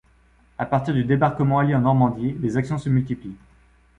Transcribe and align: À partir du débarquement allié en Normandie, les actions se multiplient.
À 0.57 0.65
partir 0.65 0.95
du 0.95 1.03
débarquement 1.03 1.59
allié 1.59 1.75
en 1.75 1.81
Normandie, 1.81 2.35
les 2.41 2.57
actions 2.57 2.79
se 2.79 2.89
multiplient. 2.89 3.37